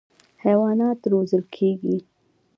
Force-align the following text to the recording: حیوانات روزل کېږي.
حیوانات 0.43 0.99
روزل 1.11 1.43
کېږي. 1.55 1.97